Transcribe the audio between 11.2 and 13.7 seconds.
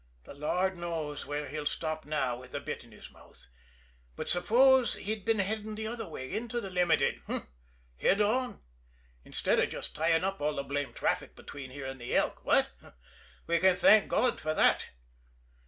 between here and the Elk what? We